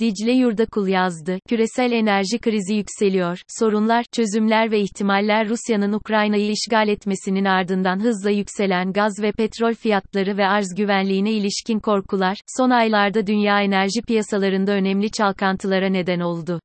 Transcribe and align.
Dicle 0.00 0.32
Yurdakul 0.32 0.88
yazdı. 0.88 1.38
Küresel 1.48 1.92
enerji 1.92 2.38
krizi 2.38 2.74
yükseliyor. 2.74 3.42
Sorunlar, 3.58 4.04
çözümler 4.12 4.70
ve 4.70 4.80
ihtimaller 4.80 5.48
Rusya'nın 5.48 5.92
Ukrayna'yı 5.92 6.50
işgal 6.50 6.88
etmesinin 6.88 7.44
ardından 7.44 8.00
hızla 8.00 8.30
yükselen 8.30 8.92
gaz 8.92 9.22
ve 9.22 9.32
petrol 9.32 9.74
fiyatları 9.74 10.36
ve 10.36 10.46
arz 10.46 10.74
güvenliğine 10.76 11.32
ilişkin 11.32 11.78
korkular, 11.78 12.38
son 12.56 12.70
aylarda 12.70 13.26
dünya 13.26 13.62
enerji 13.62 14.02
piyasalarında 14.02 14.72
önemli 14.72 15.10
çalkantılara 15.10 15.88
neden 15.88 16.20
oldu. 16.20 16.60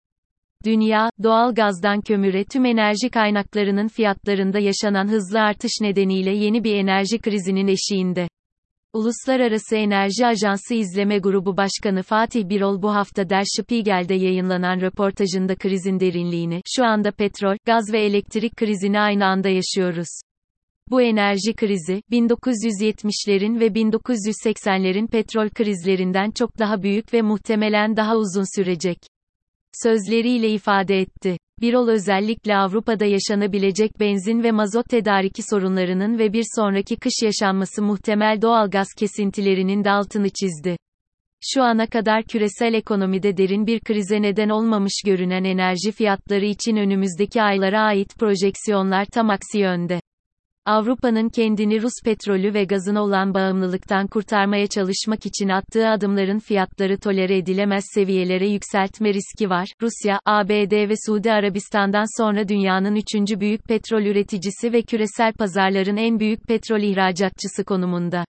Dünya, 0.66 1.10
doğal 1.24 1.56
gazdan 1.56 2.02
kömüre 2.02 2.44
tüm 2.44 2.66
enerji 2.66 3.10
kaynaklarının 3.10 3.88
fiyatlarında 3.88 4.60
yaşanan 4.60 5.08
hızlı 5.08 5.42
artış 5.42 5.72
nedeniyle 5.82 6.32
yeni 6.32 6.64
bir 6.64 6.76
enerji 6.76 7.20
krizinin 7.20 7.68
eşiğinde. 7.68 8.28
Uluslararası 8.96 9.76
Enerji 9.76 10.26
Ajansı 10.26 10.74
İzleme 10.74 11.18
Grubu 11.18 11.58
Başkanı 11.58 12.04
Fatih 12.04 12.50
Birol 12.50 12.82
bu 12.82 12.96
hafta 12.96 13.30
Der 13.30 13.44
Spiegel'de 13.58 14.14
yayınlanan 14.14 14.82
röportajında 14.82 15.56
krizin 15.56 16.00
derinliğini, 16.00 16.62
şu 16.76 16.86
anda 16.86 17.12
petrol, 17.12 17.58
gaz 17.66 17.94
ve 17.94 18.06
elektrik 18.06 18.56
krizini 18.56 19.00
aynı 19.00 19.26
anda 19.26 19.50
yaşıyoruz. 19.50 20.08
Bu 20.92 21.02
enerji 21.02 21.54
krizi, 21.56 22.02
1970'lerin 22.12 23.60
ve 23.60 23.68
1980'lerin 23.68 25.08
petrol 25.08 25.50
krizlerinden 25.50 26.32
çok 26.32 26.60
daha 26.60 26.84
büyük 26.84 27.14
ve 27.14 27.22
muhtemelen 27.22 27.98
daha 27.98 28.18
uzun 28.18 28.58
sürecek. 28.58 28.98
Sözleriyle 29.84 30.50
ifade 30.50 31.00
etti. 31.00 31.38
Birol 31.62 31.88
özellikle 31.88 32.58
Avrupa'da 32.58 33.06
yaşanabilecek 33.06 34.00
benzin 34.00 34.44
ve 34.44 34.52
mazot 34.52 34.90
tedariki 34.90 35.44
sorunlarının 35.44 36.20
ve 36.20 36.34
bir 36.34 36.44
sonraki 36.56 36.96
kış 36.96 37.14
yaşanması 37.24 37.82
muhtemel 37.82 38.42
doğalgaz 38.42 38.88
kesintilerinin 38.98 39.84
de 39.84 39.92
altını 39.92 40.30
çizdi. 40.30 40.78
Şu 41.42 41.64
ana 41.64 41.88
kadar 41.88 42.24
küresel 42.24 42.74
ekonomide 42.74 43.38
derin 43.38 43.68
bir 43.68 43.80
krize 43.80 44.22
neden 44.22 44.50
olmamış 44.50 44.94
görünen 45.06 45.44
enerji 45.44 45.92
fiyatları 45.92 46.46
için 46.46 46.76
önümüzdeki 46.76 47.42
aylara 47.42 47.82
ait 47.82 48.16
projeksiyonlar 48.20 49.06
tam 49.06 49.30
aksi 49.30 49.60
yönde. 49.60 50.00
Avrupa'nın 50.66 51.30
kendini 51.30 51.82
Rus 51.82 51.94
petrolü 52.06 52.54
ve 52.54 52.64
gazına 52.64 53.04
olan 53.04 53.34
bağımlılıktan 53.34 54.08
kurtarmaya 54.08 54.68
çalışmak 54.68 55.26
için 55.26 55.50
attığı 55.50 55.88
adımların 55.88 56.40
fiyatları 56.40 56.98
tolere 56.98 57.38
edilemez 57.38 57.84
seviyelere 57.94 58.48
yükseltme 58.48 59.14
riski 59.14 59.50
var. 59.50 59.68
Rusya, 59.82 60.20
ABD 60.26 60.90
ve 60.90 60.94
Suudi 61.06 61.32
Arabistan'dan 61.32 62.22
sonra 62.22 62.48
dünyanın 62.48 62.96
üçüncü 62.96 63.40
büyük 63.40 63.64
petrol 63.64 64.02
üreticisi 64.02 64.74
ve 64.74 64.82
küresel 64.82 65.34
pazarların 65.34 65.98
en 65.98 66.20
büyük 66.20 66.48
petrol 66.48 66.82
ihracatçısı 66.82 67.64
konumunda. 67.66 68.26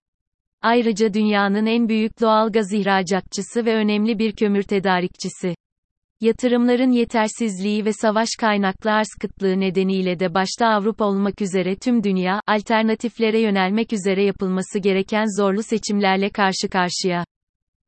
Ayrıca 0.61 1.13
dünyanın 1.13 1.65
en 1.65 1.89
büyük 1.89 2.21
doğal 2.21 2.51
gaz 2.51 2.73
ihracatçısı 2.73 3.65
ve 3.65 3.75
önemli 3.75 4.19
bir 4.19 4.31
kömür 4.31 4.63
tedarikçisi. 4.63 5.55
Yatırımların 6.21 6.91
yetersizliği 6.91 7.85
ve 7.85 7.93
savaş 7.93 8.29
kaynaklı 8.39 8.91
arz 8.91 9.07
kıtlığı 9.21 9.59
nedeniyle 9.59 10.19
de 10.19 10.33
başta 10.33 10.67
Avrupa 10.67 11.05
olmak 11.05 11.41
üzere 11.41 11.75
tüm 11.75 12.03
dünya, 12.03 12.41
alternatiflere 12.47 13.39
yönelmek 13.39 13.93
üzere 13.93 14.23
yapılması 14.23 14.79
gereken 14.79 15.41
zorlu 15.41 15.63
seçimlerle 15.63 16.29
karşı 16.29 16.69
karşıya. 16.71 17.25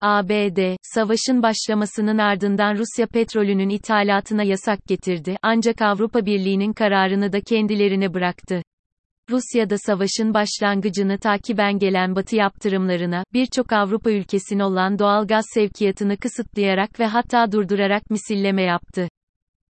ABD, 0.01 0.75
savaşın 0.81 1.43
başlamasının 1.43 2.17
ardından 2.17 2.75
Rusya 2.75 3.07
petrolünün 3.07 3.69
ithalatına 3.69 4.43
yasak 4.43 4.85
getirdi, 4.87 5.37
ancak 5.41 5.81
Avrupa 5.81 6.25
Birliği'nin 6.25 6.73
kararını 6.73 7.33
da 7.33 7.41
kendilerine 7.41 8.13
bıraktı. 8.13 8.61
Rusya'da 9.29 9.77
savaşın 9.77 10.33
başlangıcını 10.33 11.17
takiben 11.17 11.79
gelen 11.79 12.15
Batı 12.15 12.35
yaptırımlarına, 12.35 13.23
birçok 13.33 13.73
Avrupa 13.73 14.11
ülkesine 14.11 14.63
olan 14.63 14.99
doğal 14.99 15.27
gaz 15.27 15.45
sevkiyatını 15.53 16.17
kısıtlayarak 16.17 16.99
ve 16.99 17.05
hatta 17.05 17.51
durdurarak 17.51 18.09
misilleme 18.09 18.61
yaptı. 18.61 19.09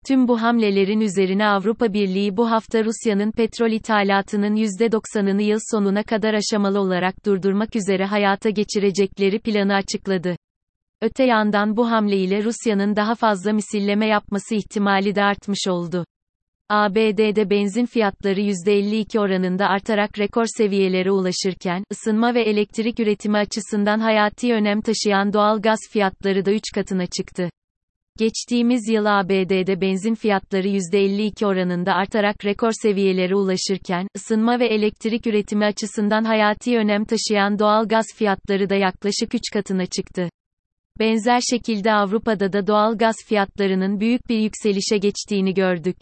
Tüm 0.08 0.27
bu 0.27 0.41
hamlelerin 0.41 1.02
üzerine 1.02 1.47
Avrupa 1.47 1.94
Birliği 1.94 2.38
bu 2.38 2.52
hafta 2.52 2.83
Rusya'nın 2.83 3.31
petrol 3.31 3.72
ithalatının 3.72 4.55
%90'ını 4.55 5.42
yıl 5.42 5.60
sonuna 5.71 6.04
kadar 6.04 6.33
aşamalı 6.33 6.80
olarak 6.80 7.26
durdurmak 7.26 7.76
üzere 7.76 8.05
hayata 8.05 8.49
geçirecekleri 8.49 9.39
planı 9.39 9.73
açıkladı. 9.73 10.36
Öte 11.02 11.23
yandan 11.23 11.77
bu 11.77 11.92
hamle 11.92 12.17
ile 12.17 12.43
Rusya'nın 12.43 12.95
daha 12.95 13.15
fazla 13.15 13.54
misilleme 13.54 14.08
yapması 14.08 14.55
ihtimali 14.55 15.15
de 15.15 15.23
artmış 15.23 15.67
oldu. 15.67 16.05
ABD'de 16.70 17.50
benzin 17.50 17.86
fiyatları 17.86 18.39
%52 18.39 19.20
oranında 19.20 19.67
artarak 19.67 20.20
rekor 20.20 20.45
seviyelere 20.58 21.11
ulaşırken, 21.11 21.83
ısınma 21.92 22.33
ve 22.33 22.42
elektrik 22.42 23.00
üretimi 23.00 23.38
açısından 23.38 24.00
hayati 24.00 24.54
önem 24.54 24.82
taşıyan 24.82 25.33
doğal 25.33 25.61
gaz 25.61 25.80
fiyatları 25.92 26.45
da 26.45 26.52
3 26.52 26.64
katına 26.76 27.05
çıktı. 27.05 27.50
Geçtiğimiz 28.20 28.89
yıl 28.89 29.05
ABD'de 29.05 29.82
benzin 29.82 30.16
fiyatları 30.16 30.67
%52 30.67 31.45
oranında 31.45 31.94
artarak 31.94 32.45
rekor 32.45 32.72
seviyelere 32.82 33.36
ulaşırken, 33.36 34.08
ısınma 34.17 34.60
ve 34.60 34.67
elektrik 34.67 35.28
üretimi 35.28 35.66
açısından 35.66 36.23
hayati 36.23 36.78
önem 36.78 37.05
taşıyan 37.05 37.60
doğal 37.60 37.88
gaz 37.88 38.05
fiyatları 38.16 38.70
da 38.70 38.76
yaklaşık 38.76 39.36
3 39.36 39.42
katına 39.54 39.86
çıktı. 39.86 40.30
Benzer 40.99 41.42
şekilde 41.49 41.94
Avrupa'da 41.94 42.54
da 42.54 42.67
doğal 42.67 42.98
gaz 42.98 43.16
fiyatlarının 43.28 43.99
büyük 43.99 44.30
bir 44.30 44.39
yükselişe 44.39 44.98
geçtiğini 44.98 45.54
gördük. 45.54 45.98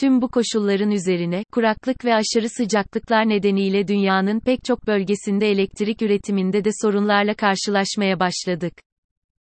Tüm 0.00 0.22
bu 0.22 0.28
koşulların 0.28 0.90
üzerine, 0.90 1.44
kuraklık 1.52 2.04
ve 2.04 2.14
aşırı 2.14 2.48
sıcaklıklar 2.48 3.28
nedeniyle 3.28 3.88
dünyanın 3.88 4.40
pek 4.40 4.64
çok 4.64 4.86
bölgesinde 4.86 5.50
elektrik 5.50 6.02
üretiminde 6.02 6.64
de 6.64 6.70
sorunlarla 6.82 7.34
karşılaşmaya 7.34 8.20
başladık. 8.20 8.72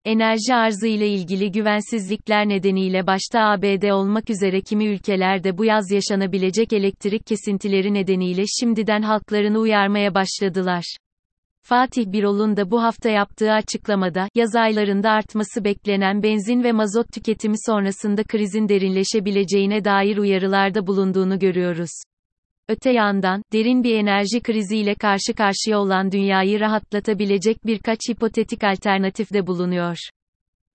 Enerji 0.06 0.56
arzı 0.56 0.88
ile 0.88 1.08
ilgili 1.08 1.52
güvensizlikler 1.52 2.50
nedeniyle 2.50 3.08
başta 3.08 3.40
ABD 3.40 3.90
olmak 3.90 4.30
üzere 4.30 4.62
kimi 4.62 4.86
ülkelerde 4.86 5.58
bu 5.58 5.66
yaz 5.66 5.92
yaşanabilecek 5.92 6.74
elektrik 6.74 7.28
kesintileri 7.28 7.94
nedeniyle 7.94 8.44
şimdiden 8.60 9.02
halklarını 9.02 9.60
uyarmaya 9.60 10.16
başladılar. 10.16 10.84
Fatih 11.64 12.12
Birol'un 12.12 12.58
da 12.58 12.72
bu 12.72 12.84
hafta 12.84 13.10
yaptığı 13.10 13.52
açıklamada, 13.52 14.28
yaz 14.36 14.56
aylarında 14.56 15.10
artması 15.12 15.64
beklenen 15.64 16.24
benzin 16.24 16.64
ve 16.64 16.72
mazot 16.72 17.14
tüketimi 17.14 17.56
sonrasında 17.66 18.24
krizin 18.24 18.70
derinleşebileceğine 18.70 19.86
dair 19.86 20.18
uyarılarda 20.18 20.88
bulunduğunu 20.88 21.40
görüyoruz. 21.40 21.92
Öte 22.70 22.92
yandan, 22.92 23.44
derin 23.54 23.84
bir 23.84 23.96
enerji 23.96 24.42
kriziyle 24.42 24.96
karşı 24.96 25.34
karşıya 25.38 25.80
olan 25.80 26.12
dünyayı 26.12 26.60
rahatlatabilecek 26.60 27.66
birkaç 27.66 28.00
hipotetik 28.10 28.64
alternatif 28.64 29.34
de 29.34 29.48
bulunuyor. 29.48 29.98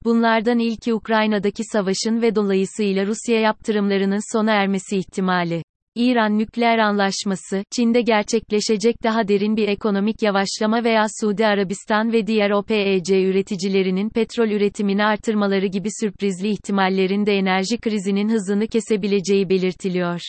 Bunlardan 0.04 0.58
ilki 0.58 0.94
Ukrayna'daki 0.94 1.62
savaşın 1.72 2.22
ve 2.22 2.34
dolayısıyla 2.34 3.06
Rusya 3.06 3.40
yaptırımlarının 3.40 4.36
sona 4.36 4.52
ermesi 4.52 4.96
ihtimali. 4.96 5.62
İran 5.98 6.38
nükleer 6.38 6.78
anlaşması, 6.78 7.64
Çin'de 7.76 8.00
gerçekleşecek 8.00 9.02
daha 9.02 9.28
derin 9.28 9.56
bir 9.56 9.68
ekonomik 9.68 10.22
yavaşlama 10.22 10.84
veya 10.84 11.06
Suudi 11.20 11.46
Arabistan 11.46 12.12
ve 12.12 12.26
diğer 12.26 12.50
OPEC 12.50 13.24
üreticilerinin 13.24 14.10
petrol 14.10 14.48
üretimini 14.48 15.04
artırmaları 15.04 15.66
gibi 15.66 15.88
sürprizli 16.00 16.48
ihtimallerin 16.48 17.26
de 17.26 17.32
enerji 17.32 17.78
krizinin 17.78 18.28
hızını 18.28 18.66
kesebileceği 18.66 19.48
belirtiliyor. 19.48 20.20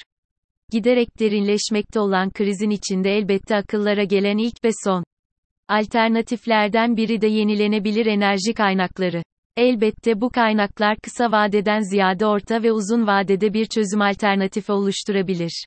Giderek 0.72 1.20
derinleşmekte 1.20 2.00
olan 2.00 2.30
krizin 2.30 2.70
içinde 2.70 3.18
elbette 3.18 3.56
akıllara 3.56 4.04
gelen 4.04 4.38
ilk 4.38 4.64
ve 4.64 4.70
son 4.84 5.04
alternatiflerden 5.68 6.98
biri 6.98 7.22
de 7.22 7.28
yenilenebilir 7.28 8.06
enerji 8.06 8.54
kaynakları. 8.54 9.24
Elbette 9.58 10.22
bu 10.22 10.30
kaynaklar 10.30 10.98
kısa 11.04 11.32
vadeden 11.32 11.80
ziyade 11.80 12.26
orta 12.26 12.64
ve 12.64 12.72
uzun 12.72 13.08
vadede 13.08 13.54
bir 13.54 13.66
çözüm 13.66 14.02
alternatifi 14.02 14.72
oluşturabilir. 14.72 15.66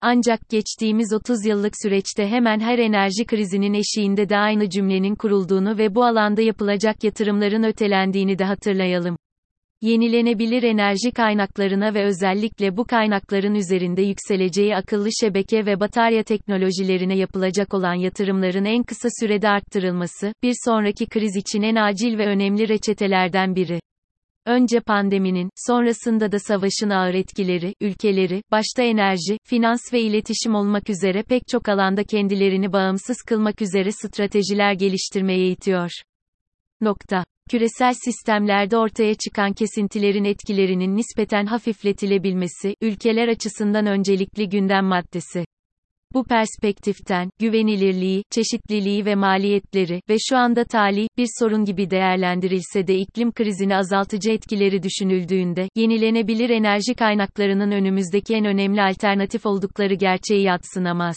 Ancak 0.00 0.48
geçtiğimiz 0.48 1.12
30 1.12 1.46
yıllık 1.46 1.72
süreçte 1.82 2.28
hemen 2.28 2.60
her 2.60 2.78
enerji 2.78 3.26
krizinin 3.26 3.74
eşiğinde 3.74 4.28
de 4.28 4.36
aynı 4.36 4.70
cümlenin 4.70 5.14
kurulduğunu 5.14 5.78
ve 5.78 5.94
bu 5.94 6.04
alanda 6.04 6.42
yapılacak 6.42 7.04
yatırımların 7.04 7.62
ötelendiğini 7.62 8.38
de 8.38 8.44
hatırlayalım. 8.44 9.16
Yenilenebilir 9.80 10.62
enerji 10.62 11.10
kaynaklarına 11.10 11.94
ve 11.94 12.04
özellikle 12.04 12.76
bu 12.76 12.84
kaynakların 12.84 13.54
üzerinde 13.54 14.02
yükseleceği 14.02 14.76
akıllı 14.76 15.08
şebeke 15.20 15.66
ve 15.66 15.80
batarya 15.80 16.22
teknolojilerine 16.22 17.16
yapılacak 17.16 17.74
olan 17.74 17.94
yatırımların 17.94 18.64
en 18.64 18.82
kısa 18.82 19.08
sürede 19.20 19.48
arttırılması, 19.48 20.32
bir 20.42 20.54
sonraki 20.64 21.06
kriz 21.06 21.36
için 21.36 21.62
en 21.62 21.76
acil 21.76 22.18
ve 22.18 22.26
önemli 22.26 22.68
reçetelerden 22.68 23.56
biri. 23.56 23.80
Önce 24.46 24.80
pandeminin, 24.80 25.50
sonrasında 25.66 26.32
da 26.32 26.38
savaşın 26.38 26.90
ağır 26.90 27.14
etkileri, 27.14 27.74
ülkeleri, 27.80 28.42
başta 28.50 28.82
enerji, 28.82 29.38
finans 29.44 29.92
ve 29.92 30.00
iletişim 30.00 30.54
olmak 30.54 30.90
üzere 30.90 31.22
pek 31.22 31.42
çok 31.48 31.68
alanda 31.68 32.04
kendilerini 32.04 32.72
bağımsız 32.72 33.16
kılmak 33.26 33.62
üzere 33.62 33.92
stratejiler 33.92 34.72
geliştirmeye 34.72 35.48
itiyor. 35.48 35.90
Nokta. 36.80 37.24
Küresel 37.50 37.92
sistemlerde 38.04 38.76
ortaya 38.76 39.14
çıkan 39.14 39.52
kesintilerin 39.52 40.24
etkilerinin 40.24 40.96
nispeten 40.96 41.46
hafifletilebilmesi, 41.46 42.74
ülkeler 42.80 43.28
açısından 43.28 43.86
öncelikli 43.86 44.48
gündem 44.48 44.84
maddesi. 44.84 45.44
Bu 46.14 46.24
perspektiften, 46.24 47.30
güvenilirliği, 47.38 48.22
çeşitliliği 48.30 49.04
ve 49.04 49.14
maliyetleri 49.14 50.00
ve 50.08 50.16
şu 50.28 50.36
anda 50.36 50.64
tali 50.64 51.08
bir 51.16 51.26
sorun 51.38 51.64
gibi 51.64 51.90
değerlendirilse 51.90 52.86
de 52.86 52.98
iklim 52.98 53.32
krizini 53.32 53.76
azaltıcı 53.76 54.30
etkileri 54.30 54.82
düşünüldüğünde, 54.82 55.68
yenilenebilir 55.76 56.50
enerji 56.50 56.94
kaynaklarının 56.94 57.70
önümüzdeki 57.70 58.34
en 58.34 58.44
önemli 58.44 58.82
alternatif 58.82 59.46
oldukları 59.46 59.94
gerçeği 59.94 60.42
yatsınamaz. 60.42 61.16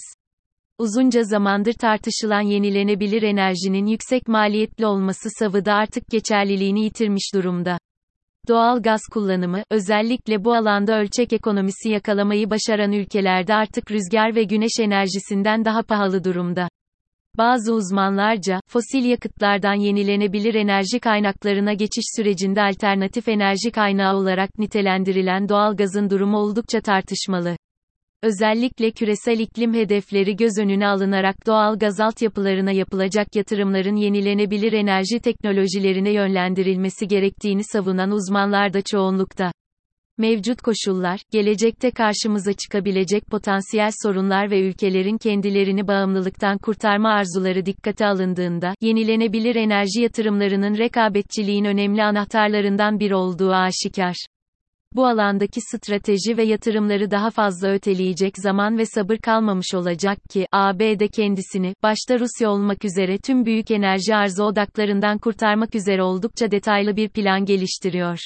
Uzunca 0.81 1.24
zamandır 1.24 1.74
tartışılan 1.74 2.42
yenilenebilir 2.42 3.24
enerjinin 3.24 3.86
yüksek 3.86 4.28
maliyetli 4.28 4.86
olması 4.86 5.30
savıda 5.39 5.74
artık 5.74 6.07
geçerliliğini 6.07 6.83
yitirmiş 6.83 7.33
durumda. 7.36 7.78
Doğal 8.48 8.81
gaz 8.81 9.01
kullanımı, 9.12 9.63
özellikle 9.72 10.44
bu 10.44 10.54
alanda 10.54 11.00
ölçek 11.00 11.33
ekonomisi 11.33 11.89
yakalamayı 11.89 12.50
başaran 12.50 12.92
ülkelerde 12.92 13.54
artık 13.54 13.92
rüzgar 13.92 14.36
ve 14.36 14.44
güneş 14.44 14.72
enerjisinden 14.80 15.66
daha 15.66 15.83
pahalı 15.83 16.24
durumda. 16.24 16.69
Bazı 17.38 17.74
uzmanlarca, 17.74 18.62
fosil 18.68 19.06
yakıtlardan 19.06 19.75
yenilenebilir 19.75 20.56
enerji 20.56 21.00
kaynaklarına 21.00 21.74
geçiş 21.74 22.06
sürecinde 22.16 22.62
alternatif 22.62 23.28
enerji 23.28 23.72
kaynağı 23.72 24.16
olarak 24.16 24.60
nitelendirilen 24.60 25.50
doğal 25.50 25.75
gazın 25.75 26.10
durumu 26.10 26.38
oldukça 26.38 26.81
tartışmalı. 26.81 27.56
Özellikle 28.23 28.91
küresel 28.91 29.39
iklim 29.39 29.73
hedefleri 29.73 30.35
göz 30.35 30.57
önüne 30.59 30.88
alınarak 30.88 31.47
doğal 31.47 31.79
gaz 31.79 32.00
altyapılarına 32.00 32.71
yapılacak 32.71 33.35
yatırımların 33.35 33.95
yenilenebilir 33.95 34.73
enerji 34.73 35.19
teknolojilerine 35.19 36.12
yönlendirilmesi 36.12 37.07
gerektiğini 37.07 37.63
savunan 37.63 38.12
uzmanlar 38.12 38.73
da 38.73 38.81
çoğunlukta. 38.81 39.51
Mevcut 40.18 40.62
koşullar, 40.62 41.19
gelecekte 41.31 41.91
karşımıza 41.91 42.53
çıkabilecek 42.53 43.27
potansiyel 43.27 43.91
sorunlar 44.03 44.51
ve 44.51 44.62
ülkelerin 44.62 45.18
kendilerini 45.18 45.88
bağımlılıktan 45.88 46.57
kurtarma 46.57 47.09
arzuları 47.09 47.65
dikkate 47.65 48.06
alındığında, 48.06 48.73
yenilenebilir 48.81 49.56
enerji 49.56 50.01
yatırımlarının 50.01 50.77
rekabetçiliğin 50.77 51.65
önemli 51.65 52.03
anahtarlarından 52.03 53.00
biri 53.00 53.15
olduğu 53.15 53.51
aşikar. 53.51 54.15
Bu 54.95 55.07
alandaki 55.07 55.61
strateji 55.61 56.38
ve 56.38 56.43
yatırımları 56.43 57.11
daha 57.11 57.29
fazla 57.29 57.67
öteleyecek 57.67 58.38
zaman 58.38 58.77
ve 58.77 58.85
sabır 58.85 59.17
kalmamış 59.17 59.73
olacak 59.73 60.17
ki, 60.29 60.47
ABD 60.51 61.07
kendisini, 61.07 61.75
başta 61.83 62.19
Rusya 62.19 62.49
olmak 62.49 62.85
üzere 62.85 63.17
tüm 63.17 63.45
büyük 63.45 63.71
enerji 63.71 64.15
arzı 64.15 64.43
odaklarından 64.43 65.17
kurtarmak 65.17 65.75
üzere 65.75 66.03
oldukça 66.03 66.51
detaylı 66.51 66.95
bir 66.95 67.09
plan 67.09 67.45
geliştiriyor. 67.45 68.19